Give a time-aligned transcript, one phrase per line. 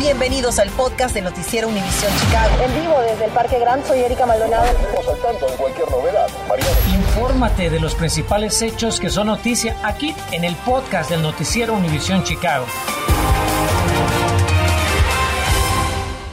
[0.00, 2.64] Bienvenidos al podcast de Noticiero Univisión Chicago.
[2.64, 4.64] En vivo desde el Parque Gran, soy Erika Maldonado.
[4.64, 6.26] Estamos al tanto de cualquier novedad.
[6.48, 6.70] Mariana.
[6.94, 12.24] Infórmate de los principales hechos que son noticia aquí en el podcast del Noticiero Univisión
[12.24, 12.64] Chicago.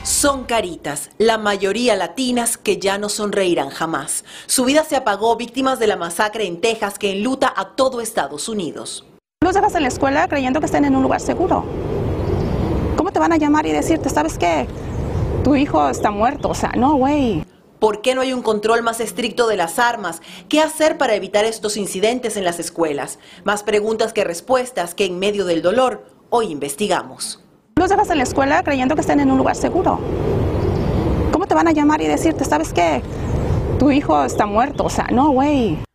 [0.03, 4.23] Son caritas, la mayoría latinas que ya no sonreirán jamás.
[4.45, 8.47] Su vida se apagó víctimas de la masacre en Texas que enluta a todo Estados
[8.47, 9.05] Unidos.
[9.43, 11.65] Los dejas en la escuela creyendo que están en un lugar seguro.
[13.17, 14.67] ¿Cómo te van a llamar y decirte, sabes qué?
[15.43, 16.49] Tu hijo está muerto.
[16.49, 17.43] O sea, no, güey.
[17.79, 20.21] ¿Por qué no hay un control más estricto de las armas?
[20.49, 23.17] ¿Qué hacer para evitar estos incidentes en las escuelas?
[23.43, 27.43] Más preguntas que respuestas que en medio del dolor hoy investigamos.
[27.77, 29.99] Los dejas en la escuela creyendo que están en un lugar seguro.
[31.31, 33.01] ¿Cómo te van a llamar y decirte, sabes qué?
[33.79, 34.83] Tu hijo está muerto.
[34.83, 35.86] O sea, no, güey.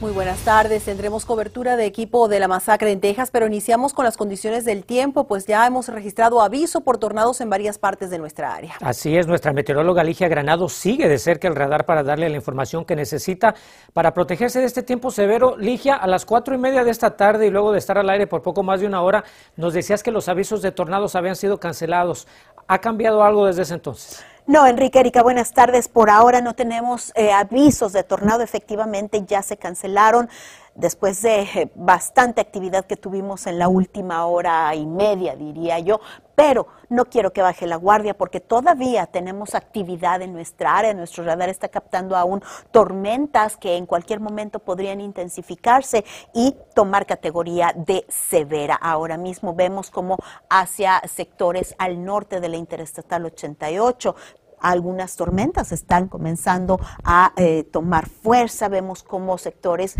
[0.00, 0.84] Muy buenas tardes.
[0.84, 4.84] Tendremos cobertura de equipo de la masacre en Texas, pero iniciamos con las condiciones del
[4.84, 8.76] tiempo, pues ya hemos registrado aviso por tornados en varias partes de nuestra área.
[8.80, 12.84] Así es, nuestra meteoróloga Ligia Granado sigue de cerca el radar para darle la información
[12.84, 13.56] que necesita
[13.92, 15.56] para protegerse de este tiempo severo.
[15.56, 18.28] Ligia, a las cuatro y media de esta tarde y luego de estar al aire
[18.28, 19.24] por poco más de una hora,
[19.56, 22.28] nos decías que los avisos de tornados habían sido cancelados.
[22.68, 24.24] ¿Ha cambiado algo desde ese entonces?
[24.48, 25.88] No, Enrique, Erika, buenas tardes.
[25.88, 30.30] Por ahora no tenemos eh, avisos de tornado, efectivamente ya se cancelaron
[30.78, 36.00] después de eh, bastante actividad que tuvimos en la última hora y media, diría yo,
[36.34, 41.24] pero no quiero que baje la guardia porque todavía tenemos actividad en nuestra área, nuestro
[41.24, 48.06] radar está captando aún tormentas que en cualquier momento podrían intensificarse y tomar categoría de
[48.08, 48.76] severa.
[48.76, 50.16] Ahora mismo vemos como
[50.48, 54.14] hacia sectores al norte de la Interestatal 88
[54.60, 58.68] algunas tormentas están comenzando a eh, tomar fuerza.
[58.68, 59.96] Vemos como sectores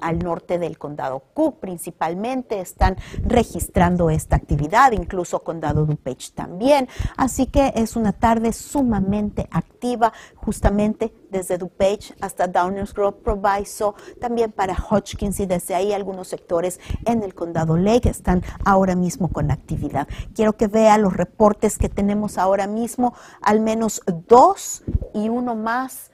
[0.00, 6.88] al norte del condado Cook principalmente están registrando esta actividad, incluso condado DuPage también.
[7.16, 14.52] Así que es una tarde sumamente activa, justamente desde DuPage hasta Downers Grove, Proviso, también
[14.52, 19.50] para Hodgkins y desde ahí algunos sectores en el condado Lake están ahora mismo con
[19.50, 20.08] actividad.
[20.34, 24.82] Quiero que vea los reportes que tenemos ahora mismo, al menos dos
[25.14, 26.10] y uno más,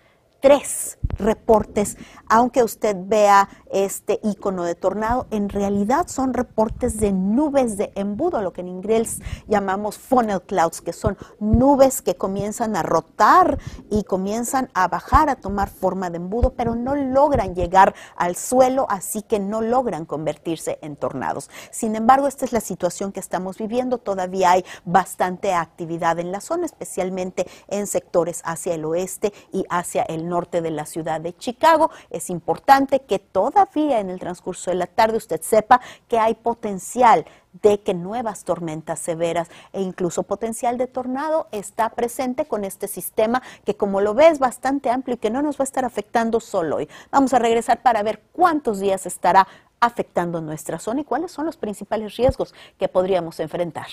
[0.46, 1.96] tres reportes,
[2.28, 8.42] aunque usted vea este icono de tornado, en realidad son reportes de nubes de embudo,
[8.42, 13.58] lo que en inglés llamamos funnel clouds, que son nubes que comienzan a rotar
[13.90, 18.86] y comienzan a bajar, a tomar forma de embudo, pero no logran llegar al suelo,
[18.88, 21.50] así que no logran convertirse en tornados.
[21.72, 23.98] Sin embargo, esta es la situación que estamos viviendo.
[23.98, 30.02] Todavía hay bastante actividad en la zona, especialmente en sectores hacia el oeste y hacia
[30.02, 31.90] el norte de la ciudad de Chicago.
[32.10, 37.24] Es importante que todavía en el transcurso de la tarde usted sepa que hay potencial
[37.62, 43.42] de que nuevas tormentas severas e incluso potencial de tornado está presente con este sistema
[43.64, 46.38] que como lo ve es bastante amplio y que no nos va a estar afectando
[46.40, 46.88] solo hoy.
[47.10, 49.48] Vamos a regresar para ver cuántos días estará
[49.80, 53.86] afectando nuestra zona y cuáles son los principales riesgos que podríamos enfrentar.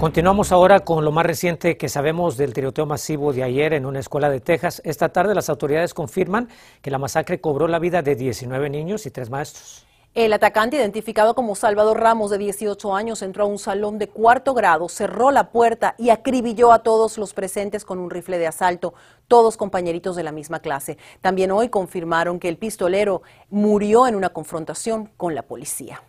[0.00, 4.00] Continuamos ahora con lo más reciente que sabemos del tiroteo masivo de ayer en una
[4.00, 4.80] escuela de Texas.
[4.82, 6.48] Esta tarde las autoridades confirman
[6.80, 9.86] que la masacre cobró la vida de 19 niños y tres maestros.
[10.14, 14.54] El atacante, identificado como Salvador Ramos, de 18 años, entró a un salón de cuarto
[14.54, 18.94] grado, cerró la puerta y acribilló a todos los presentes con un rifle de asalto,
[19.28, 20.96] todos compañeritos de la misma clase.
[21.20, 26.00] También hoy confirmaron que el pistolero murió en una confrontación con la policía.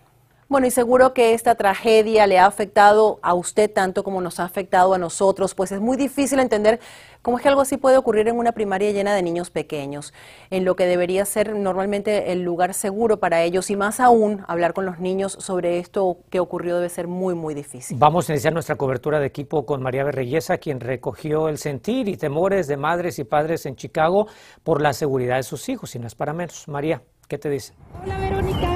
[0.52, 4.44] Bueno, y seguro que esta tragedia le ha afectado a usted tanto como nos ha
[4.44, 6.82] afectado a nosotros, pues es muy difícil entender
[7.22, 10.14] cómo es que algo así puede ocurrir en una primaria llena de niños pequeños,
[10.50, 14.74] en lo que debería ser normalmente el lugar seguro para ellos y más aún hablar
[14.74, 17.98] con los niños sobre esto que ocurrió debe ser muy, muy difícil.
[17.98, 22.18] Vamos a iniciar nuestra cobertura de equipo con María Berreyesa, quien recogió el sentir y
[22.18, 24.28] temores de madres y padres en Chicago
[24.66, 26.68] por la seguridad de sus hijos, y no es para menos.
[26.68, 27.78] María, ¿qué te dicen?
[28.04, 28.71] Hola Verónica,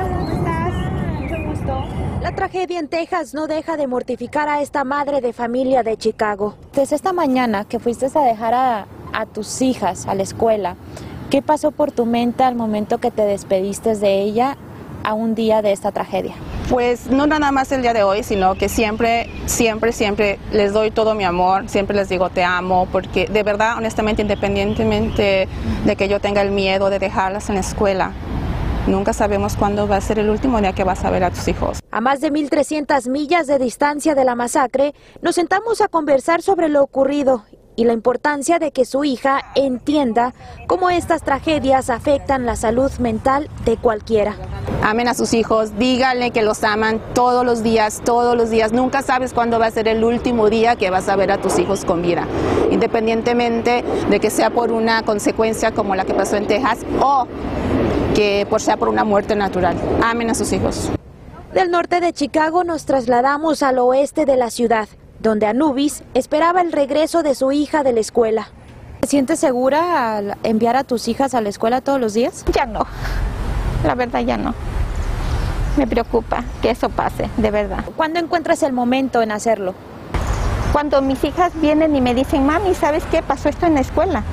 [2.26, 6.56] La tragedia en Texas no deja de mortificar a esta madre de familia de Chicago.
[6.74, 10.76] Desde esta mañana que fuiste a dejar a, a tus hijas a la escuela,
[11.30, 14.58] ¿qué pasó por tu mente al momento que te despediste de ella
[15.04, 16.34] a un día de esta tragedia?
[16.68, 20.90] Pues no nada más el día de hoy, sino que siempre, siempre, siempre les doy
[20.90, 25.48] todo mi amor, siempre les digo te amo, porque de verdad, honestamente, independientemente
[25.86, 28.14] de que yo tenga el miedo de dejarlas en la escuela,
[28.88, 31.48] nunca sabemos cuándo va a ser el último día que vas a ver a tus
[31.48, 31.80] hijos.
[31.92, 36.70] A más de 1.300 millas de distancia de la masacre, nos sentamos a conversar sobre
[36.70, 37.44] lo ocurrido
[37.76, 40.34] y la importancia de que su hija entienda
[40.68, 44.36] cómo estas tragedias afectan la salud mental de cualquiera.
[44.82, 48.72] Amen a sus hijos, díganle que los aman todos los días, todos los días.
[48.72, 51.60] Nunca sabes cuándo va a ser el último día que vas a ver a tus
[51.60, 52.28] hijos con vida,
[52.72, 57.28] independientemente de que sea por una consecuencia como la que pasó en Texas o
[58.16, 59.76] que por sea por una muerte natural.
[60.04, 60.92] Amen a sus hijos.
[61.54, 64.90] Del norte de Chicago nos trasladamos al oeste de la ciudad,
[65.20, 68.50] donde Anubis esperaba el regreso de su hija de la escuela.
[69.02, 72.44] ¿Te sientes segura al enviar a tus hijas a la escuela todos los días?
[72.54, 72.86] Ya no,
[73.86, 74.54] la verdad ya no.
[75.78, 77.84] Me preocupa que eso pase, de verdad.
[77.96, 79.74] ¿Cuándo encuentras el momento en hacerlo?
[80.72, 83.22] Cuando mis hijas vienen y me dicen, mami, ¿sabes qué?
[83.22, 84.24] Pasó esto en la escuela.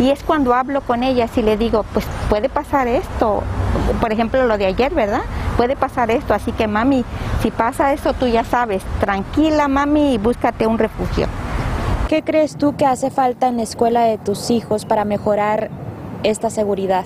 [0.00, 3.42] Y es cuando hablo con ellas y le digo, pues puede pasar esto.
[4.00, 5.20] Por ejemplo, lo de ayer, ¿verdad?
[5.58, 6.32] Puede pasar esto.
[6.32, 7.04] Así que, mami,
[7.42, 8.82] si pasa eso, tú ya sabes.
[8.98, 11.26] Tranquila, mami, y búscate un refugio.
[12.08, 15.68] ¿Qué crees tú que hace falta en la escuela de tus hijos para mejorar
[16.22, 17.04] esta seguridad?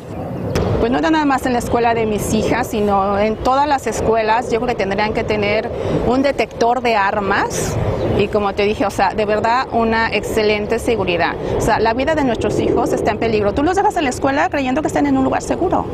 [0.78, 4.52] Pues no nada más en la escuela de mis hijas, sino en todas las escuelas.
[4.52, 5.68] Yo creo que tendrían que tener
[6.06, 7.76] un detector de armas
[8.18, 11.34] y como te dije, o sea, de verdad una excelente seguridad.
[11.56, 13.54] O sea, la vida de nuestros hijos está en peligro.
[13.54, 15.86] Tú los dejas en la escuela creyendo que están en un lugar seguro.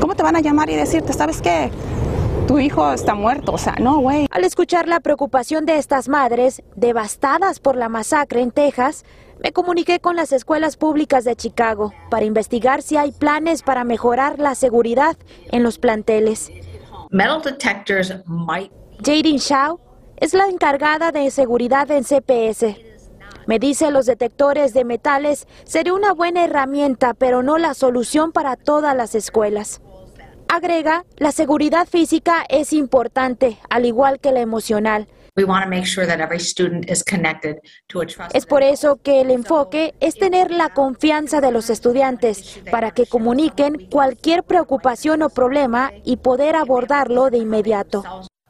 [0.00, 1.70] ¿Cómo te van a llamar y decirte, sabes qué?
[2.46, 4.28] Tu hijo está muerto, o sea, no, güey.
[4.30, 9.04] Al escuchar la preocupación de estas madres, devastadas por la masacre en Texas,
[9.42, 14.38] me comuniqué con las escuelas públicas de Chicago para investigar si hay planes para mejorar
[14.38, 15.16] la seguridad
[15.50, 16.50] en los planteles.
[17.10, 18.70] Metal detectors might
[19.02, 19.78] Jadin Shaw
[20.18, 22.76] es la encargada de seguridad en CPS.
[23.46, 28.56] Me dice los detectores de metales sería una buena herramienta, pero no la solución para
[28.56, 29.80] todas las escuelas.
[30.48, 35.08] Agrega, la seguridad física es importante, al igual que la emocional.
[38.32, 43.06] Es por eso que el enfoque es tener la confianza de los estudiantes para que
[43.06, 48.02] comuniquen cualquier preocupación o problema y poder abordarlo de inmediato.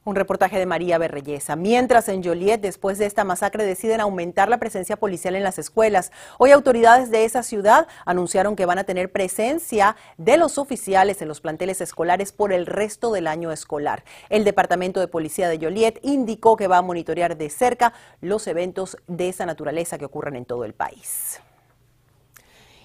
[0.07, 1.57] Un reportaje de María Berreyesa.
[1.57, 6.13] Mientras en Joliet, después de esta masacre, deciden aumentar la presencia policial en las escuelas.
[6.39, 11.27] Hoy autoridades de esa ciudad anunciaron que van a tener presencia de los oficiales en
[11.27, 14.05] los planteles escolares por el resto del año escolar.
[14.29, 18.99] El Departamento de Policía de Joliet indicó que va a monitorear de cerca los eventos
[19.09, 21.41] de esa naturaleza que ocurren en todo el país.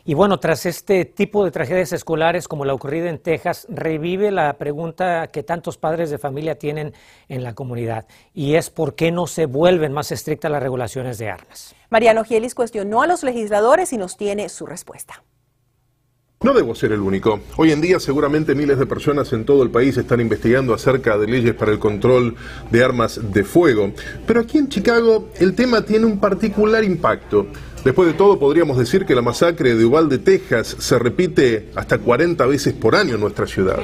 [0.03, 4.53] Y bueno, tras este tipo de tragedias escolares como la ocurrida en Texas, revive la
[4.57, 6.93] pregunta que tantos padres de familia tienen
[7.29, 11.29] en la comunidad y es por qué no se vuelven más estrictas las regulaciones de
[11.29, 11.75] armas.
[11.89, 15.23] Mariano Gielis cuestionó a los legisladores y nos tiene su respuesta.
[16.43, 17.39] No debo ser el único.
[17.55, 21.27] Hoy en día seguramente miles de personas en todo el país están investigando acerca de
[21.27, 22.35] leyes para el control
[22.71, 23.91] de armas de fuego.
[24.25, 27.45] Pero aquí en Chicago el tema tiene un particular impacto.
[27.85, 32.43] Después de todo, podríamos decir que la masacre de Uvalde, Texas, se repite hasta 40
[32.47, 33.77] veces por año en nuestra ciudad.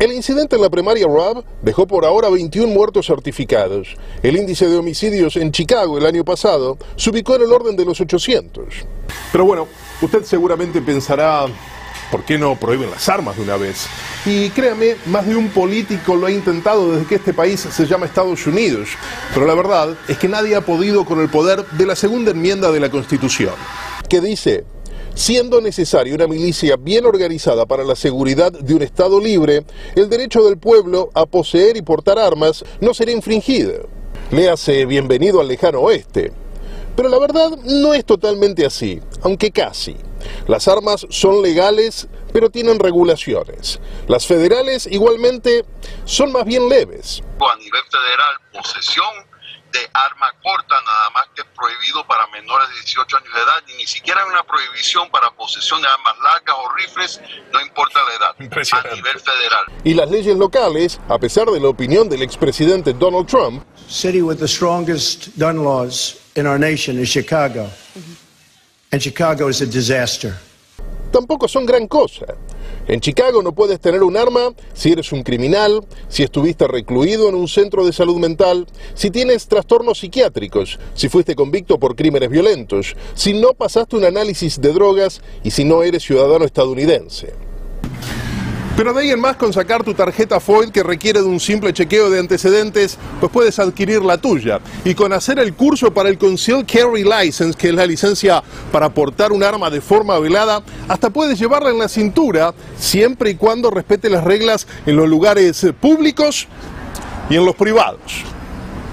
[0.00, 3.96] El incidente en la primaria Rob dejó por ahora 21 muertos certificados.
[4.24, 7.84] El índice de homicidios en Chicago el año pasado se ubicó en el orden de
[7.84, 8.66] los 800.
[9.32, 9.68] Pero bueno,
[10.00, 11.46] usted seguramente pensará,
[12.10, 13.86] ¿por qué no prohíben las armas de una vez?
[14.24, 18.06] Y créame, más de un político lo ha intentado desde que este país se llama
[18.06, 18.90] Estados Unidos.
[19.34, 22.70] Pero la verdad es que nadie ha podido con el poder de la segunda enmienda
[22.70, 23.54] de la Constitución,
[24.08, 24.64] que dice,
[25.14, 29.64] siendo necesaria una milicia bien organizada para la seguridad de un Estado libre,
[29.94, 33.88] el derecho del pueblo a poseer y portar armas no será infringido.
[34.30, 36.32] Le hace bienvenido al lejano oeste.
[36.98, 39.96] Pero la verdad no es totalmente así, aunque casi.
[40.48, 43.78] Las armas son legales, pero tienen regulaciones.
[44.08, 45.64] Las federales igualmente
[46.04, 47.22] son más bien leves.
[47.38, 49.14] A nivel federal, posesión
[49.70, 53.62] de arma corta, nada más que es prohibido para menores de 18 años de edad,
[53.68, 57.20] y ni siquiera hay una prohibición para posesión de armas largas o rifles,
[57.52, 59.66] no importa la edad, a nivel federal.
[59.84, 64.38] Y las leyes locales, a pesar de la opinión del expresidente Donald Trump, city with
[64.38, 67.68] the strongest gun laws in our nation is Chicago.
[68.92, 70.34] And Chicago is a disaster.
[71.10, 72.26] tampoco son gran cosa.
[72.86, 77.34] En Chicago no puedes tener un arma si eres un criminal, si estuviste recluido en
[77.34, 82.96] un centro de salud mental, si tienes trastornos psiquiátricos, si fuiste convicto por crímenes violentos,
[83.14, 87.47] si no pasaste un análisis de drogas y si no eres ciudadano estadounidense.
[88.78, 91.72] Pero de ahí en más con sacar tu tarjeta FOID que requiere de un simple
[91.72, 94.60] chequeo de antecedentes, pues puedes adquirir la tuya.
[94.84, 98.88] Y con hacer el curso para el Concealed Carry License, que es la licencia para
[98.90, 103.68] portar un arma de forma velada, hasta puedes llevarla en la cintura, siempre y cuando
[103.68, 106.46] respete las reglas en los lugares públicos
[107.28, 108.37] y en los privados.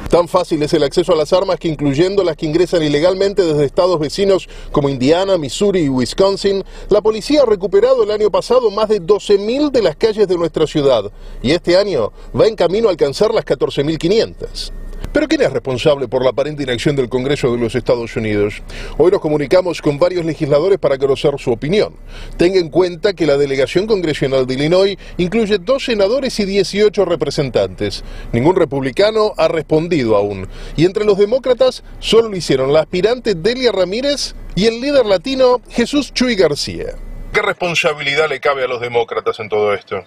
[0.09, 3.65] Tan fácil es el acceso a las armas que incluyendo las que ingresan ilegalmente desde
[3.65, 8.89] estados vecinos como Indiana, Missouri y Wisconsin, la policía ha recuperado el año pasado más
[8.89, 12.91] de 12.000 de las calles de nuestra ciudad y este año va en camino a
[12.91, 14.71] alcanzar las 14.500.
[15.15, 18.61] Pero ¿quién es responsable por la aparente inacción del Congreso de los Estados Unidos?
[18.97, 21.95] Hoy nos comunicamos con varios legisladores para conocer su opinión.
[22.35, 28.03] Tenga en cuenta que la delegación congresional de Illinois incluye dos senadores y 18 representantes.
[28.33, 30.49] Ningún republicano ha respondido aún.
[30.75, 35.61] Y entre los demócratas solo lo hicieron la aspirante Delia Ramírez y el líder latino
[35.69, 36.87] Jesús Chuy García.
[37.31, 40.03] ¿Qué responsabilidad le cabe a los demócratas en todo esto?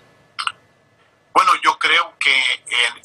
[1.88, 2.38] Creo que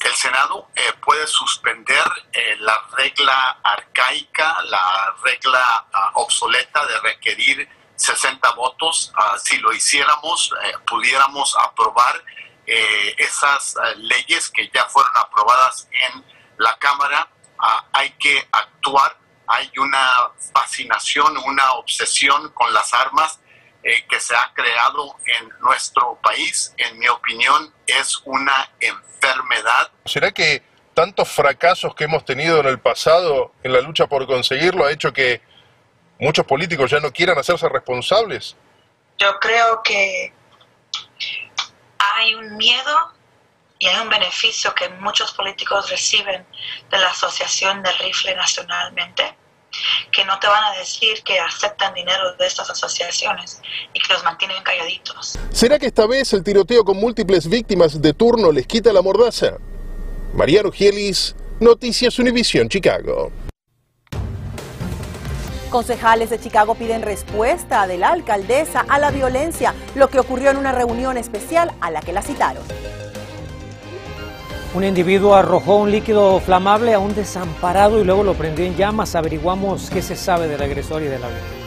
[0.08, 7.66] el Senado eh, puede suspender eh, la regla arcaica, la regla ah, obsoleta de requerir
[7.96, 9.10] 60 votos.
[9.16, 12.22] Ah, si lo hiciéramos, eh, pudiéramos aprobar
[12.66, 16.22] esas leyes que ya fueron aprobadas en
[16.58, 17.26] la Cámara.
[17.58, 19.16] Ah, hay que actuar.
[19.46, 23.40] Hay una fascinación, una obsesión con las armas
[24.08, 26.74] que se ha creado en nuestro país.
[26.78, 29.90] En mi opinión, es una enfermedad.
[30.06, 30.62] ¿Será que
[30.94, 35.12] tantos fracasos que hemos tenido en el pasado en la lucha por conseguirlo ha hecho
[35.12, 35.42] que
[36.18, 38.56] muchos políticos ya no quieran hacerse responsables?
[39.18, 40.32] Yo creo que
[41.98, 43.12] hay un miedo
[43.78, 46.46] y hay un beneficio que muchos políticos reciben
[46.90, 49.36] de la Asociación del Rifle nacionalmente,
[50.12, 53.60] que no te van a decir que aceptan dinero de estas asociaciones
[53.92, 55.38] y que los mantienen calladitos.
[55.50, 59.58] ¿Será que esta vez el tiroteo con múltiples víctimas de turno les quita la mordaza?
[60.34, 63.30] Mariano Gielis, Noticias Univisión Chicago.
[65.70, 70.56] Concejales de Chicago piden respuesta de la alcaldesa a la violencia, lo que ocurrió en
[70.56, 72.62] una reunión especial a la que la citaron.
[74.74, 79.14] Un individuo arrojó un líquido flamable a un desamparado y luego lo prendió en llamas.
[79.14, 81.64] Averiguamos qué se sabe del agresor y de la víctima.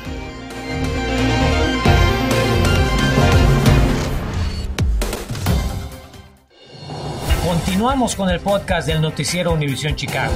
[7.48, 10.34] Continuamos con el podcast del noticiero Univisión Chicago.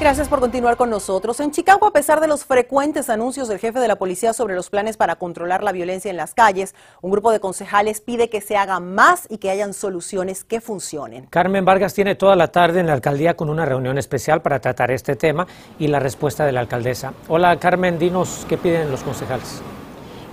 [0.00, 1.40] Gracias por continuar con nosotros.
[1.40, 4.70] En Chicago, a pesar de los frecuentes anuncios del jefe de la policía sobre los
[4.70, 8.56] planes para controlar la violencia en las calles, un grupo de concejales pide que se
[8.56, 11.26] haga más y que hayan soluciones que funcionen.
[11.26, 14.90] Carmen Vargas tiene toda la tarde en la alcaldía con una reunión especial para tratar
[14.90, 15.46] este tema
[15.78, 17.12] y la respuesta de la alcaldesa.
[17.28, 19.60] Hola Carmen, dinos qué piden los concejales.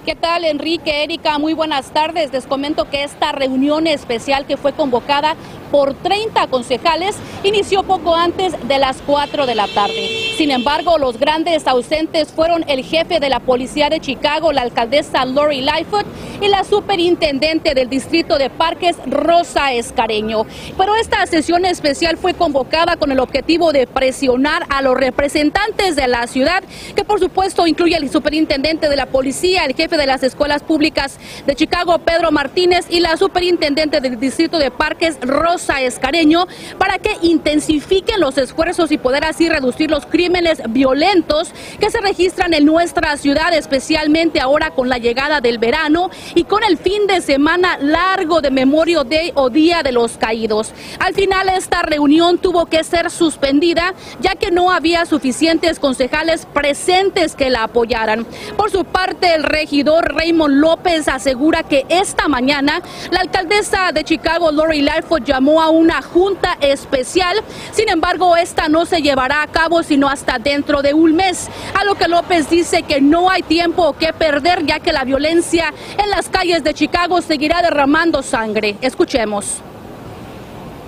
[0.08, 1.38] ¿Qué tal, Enrique, Erika?
[1.38, 2.32] Muy buenas tardes.
[2.32, 5.36] Les comento que esta reunión especial que fue convocada
[5.72, 10.10] por 30 concejales inició poco antes de las 4 de la tarde.
[10.38, 15.26] Sin embargo, los grandes ausentes fueron el jefe de la policía de Chicago, la alcaldesa
[15.26, 16.06] Lori Lightfoot,
[16.42, 20.46] y la superintendente del distrito de parques, Rosa Escareño.
[20.78, 26.08] Pero esta sesión especial fue convocada con el objetivo de presionar a los representantes de
[26.08, 26.64] la ciudad,
[26.96, 31.18] que por supuesto incluye el superintendente de la policía, el jefe de las escuelas públicas
[31.46, 36.48] de Chicago, Pedro Martínez, y la superintendente del Distrito de Parques, Rosa Escareño,
[36.78, 42.54] para que intensifiquen los esfuerzos y poder así reducir los crímenes violentos que se registran
[42.54, 47.22] en nuestra ciudad, especialmente ahora con la llegada del verano y con el fin de
[47.22, 50.74] semana largo de Memorial Day o Día de los Caídos.
[51.00, 57.36] Al final esta reunión tuvo que ser suspendida ya que no había suficientes concejales presentes
[57.36, 58.26] que la apoyaran.
[58.56, 64.52] Por su parte, el regidor Raymond López asegura que esta mañana la alcaldesa de Chicago,
[64.52, 67.38] Lori Lightfoot, llamó a una junta especial.
[67.72, 71.50] Sin embargo, esta no se llevará a cabo sino hasta dentro de un mes.
[71.74, 75.74] A lo que López dice que no hay tiempo que perder ya que la violencia
[75.98, 78.76] en las calles de Chicago seguirá derramando sangre.
[78.82, 79.62] Escuchemos.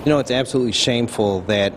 [0.04, 1.72] You know, it's absolutely shameful that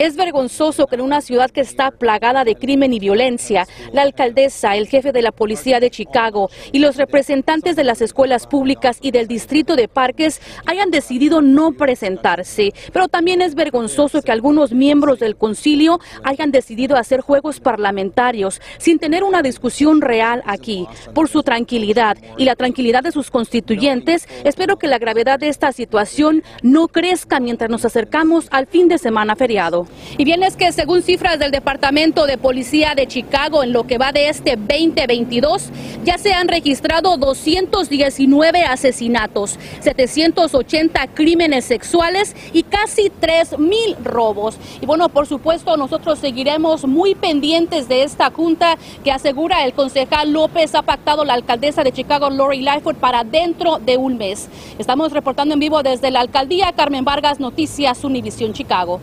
[0.00, 4.74] Es vergonzoso que en una ciudad que está plagada de crimen y violencia, la alcaldesa,
[4.74, 9.12] el jefe de la policía de Chicago y los representantes de las escuelas públicas y
[9.12, 12.72] del distrito de parques hayan decidido no presentarse.
[12.92, 18.98] Pero también es vergonzoso que algunos miembros del concilio hayan decidido hacer juegos parlamentarios sin
[18.98, 20.88] tener una discusión real aquí.
[21.14, 25.70] Por su tranquilidad y la tranquilidad de sus constituyentes, espero que la gravedad de esta
[25.70, 29.86] situación no crezca mientras nos acercamos al fin de semana feriado.
[30.18, 33.98] Y bien es que según cifras del Departamento de Policía de Chicago, en lo que
[33.98, 35.70] va de este 2022,
[36.04, 44.56] ya se han registrado 219 asesinatos, 780 crímenes sexuales y casi 3.000 robos.
[44.80, 50.32] Y bueno, por supuesto, nosotros seguiremos muy pendientes de esta junta que asegura el concejal
[50.32, 54.48] López ha pactado la alcaldesa de Chicago, Lori Lightfoot, para dentro de un mes.
[54.78, 59.00] Estamos reportando en vivo desde la alcaldía Carmen Vargas, Noticias Univisión Chicago.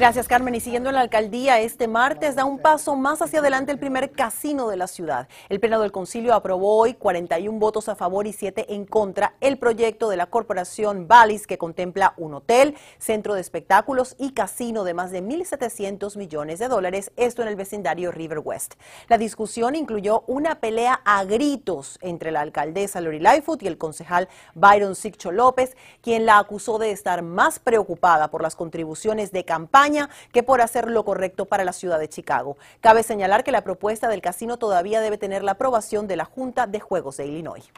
[0.00, 0.54] Gracias, Carmen.
[0.54, 4.12] Y siguiendo en la alcaldía, este martes da un paso más hacia adelante el primer
[4.12, 5.28] casino de la ciudad.
[5.50, 9.58] El Pleno del Concilio aprobó hoy 41 votos a favor y 7 en contra el
[9.58, 14.94] proyecto de la corporación Bally's que contempla un hotel, centro de espectáculos y casino de
[14.94, 18.76] más de 1.700 millones de dólares, esto en el vecindario River West.
[19.06, 24.30] La discusión incluyó una pelea a gritos entre la alcaldesa Lori Lightfoot y el concejal
[24.54, 29.89] Byron Siccho López, quien la acusó de estar más preocupada por las contribuciones de campaña
[30.32, 32.56] que por hacer lo correcto para la ciudad de Chicago.
[32.80, 36.66] Cabe señalar que la propuesta del casino todavía debe tener la aprobación de la Junta
[36.66, 37.70] de Juegos de Illinois.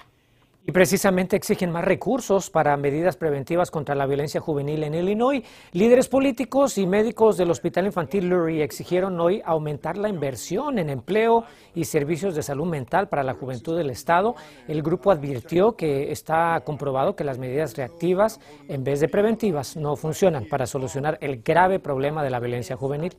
[0.64, 5.42] Y precisamente exigen más recursos para medidas preventivas contra la violencia juvenil en Illinois.
[5.72, 11.44] Líderes políticos y médicos del Hospital Infantil Lurie exigieron hoy aumentar la inversión en empleo
[11.74, 14.36] y servicios de salud mental para la juventud del Estado.
[14.68, 18.38] El grupo advirtió que está comprobado que las medidas reactivas
[18.68, 23.12] en vez de preventivas no funcionan para solucionar el grave problema de la violencia juvenil.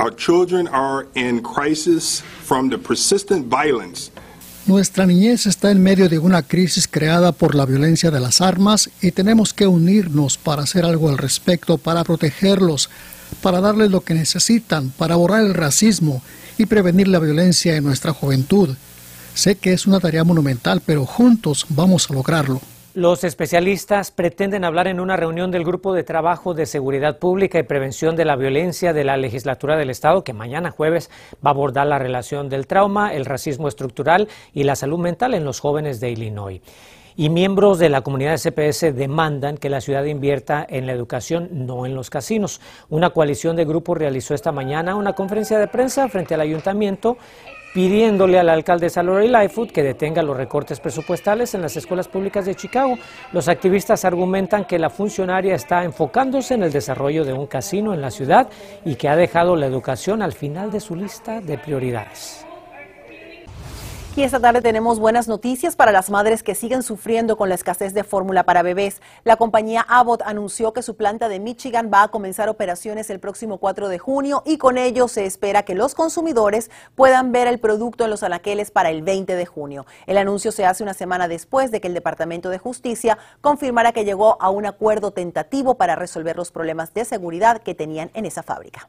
[0.00, 4.10] Our children are in crisis from the persistent violence
[4.66, 8.90] nuestra niñez está en medio de una crisis creada por la violencia de las armas
[9.00, 12.90] y tenemos que unirnos para hacer algo al respecto, para protegerlos,
[13.42, 16.22] para darles lo que necesitan, para borrar el racismo
[16.58, 18.76] y prevenir la violencia en nuestra juventud.
[19.34, 22.60] Sé que es una tarea monumental, pero juntos vamos a lograrlo.
[22.94, 27.62] Los especialistas pretenden hablar en una reunión del Grupo de Trabajo de Seguridad Pública y
[27.62, 31.86] Prevención de la Violencia de la Legislatura del Estado, que mañana jueves va a abordar
[31.86, 36.10] la relación del trauma, el racismo estructural y la salud mental en los jóvenes de
[36.10, 36.62] Illinois.
[37.14, 41.86] Y miembros de la comunidad CPS demandan que la ciudad invierta en la educación, no
[41.86, 42.60] en los casinos.
[42.88, 47.18] Una coalición de grupos realizó esta mañana una conferencia de prensa frente al ayuntamiento
[47.72, 52.54] pidiéndole al alcalde Lori Lightfoot que detenga los recortes presupuestales en las escuelas públicas de
[52.54, 52.96] Chicago.
[53.32, 58.00] Los activistas argumentan que la funcionaria está enfocándose en el desarrollo de un casino en
[58.00, 58.48] la ciudad
[58.84, 62.49] y que ha dejado la educación al final de su lista de prioridades.
[64.20, 67.94] Y esta tarde tenemos buenas noticias para las madres que siguen sufriendo con la escasez
[67.94, 69.00] de fórmula para bebés.
[69.24, 73.56] La compañía Abbott anunció que su planta de Michigan va a comenzar operaciones el próximo
[73.56, 78.04] 4 de junio y con ello se espera que los consumidores puedan ver el producto
[78.04, 79.86] en los anaqueles para el 20 de junio.
[80.06, 84.04] El anuncio se hace una semana después de que el Departamento de Justicia confirmara que
[84.04, 88.42] llegó a un acuerdo tentativo para resolver los problemas de seguridad que tenían en esa
[88.42, 88.86] fábrica.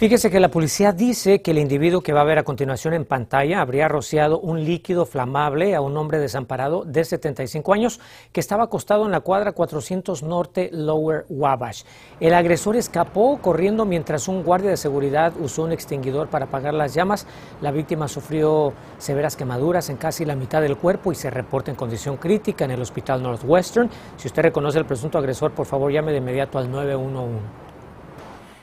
[0.00, 3.04] Fíjese que la policía dice que el individuo que va a ver a continuación en
[3.04, 8.00] pantalla habría rociado un líquido flamable a un hombre desamparado de 75 años
[8.32, 11.82] que estaba acostado en la cuadra 400 Norte Lower Wabash.
[12.18, 16.94] El agresor escapó corriendo mientras un guardia de seguridad usó un extinguidor para apagar las
[16.94, 17.26] llamas.
[17.60, 21.76] La víctima sufrió severas quemaduras en casi la mitad del cuerpo y se reporta en
[21.76, 23.90] condición crítica en el hospital Northwestern.
[24.16, 27.69] Si usted reconoce al presunto agresor, por favor llame de inmediato al 911.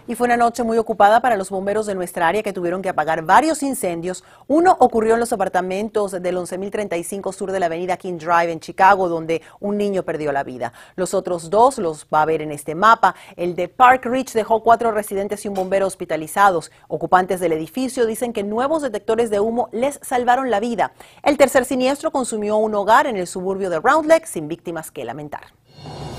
[0.09, 2.87] Y fue una noche muy ocupada para los bomberos de nuestra área que tuvieron que
[2.87, 4.23] apagar varios incendios.
[4.47, 9.09] Uno ocurrió en los apartamentos del 11.035 sur de la avenida King Drive en Chicago,
[9.09, 10.71] donde un niño perdió la vida.
[10.95, 13.15] Los otros dos los va a ver en este mapa.
[13.35, 16.71] El de Park Ridge dejó cuatro residentes y un bombero hospitalizados.
[16.87, 20.93] Ocupantes del edificio dicen que nuevos detectores de humo les salvaron la vida.
[21.21, 25.03] El tercer siniestro consumió un hogar en el suburbio de Round Lake sin víctimas que
[25.03, 25.41] lamentar.